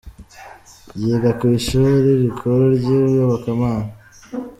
[1.01, 3.89] Yiga ku shuri rikuru ry’ iyobokamana.